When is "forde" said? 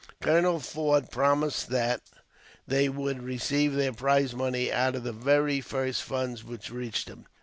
0.59-1.11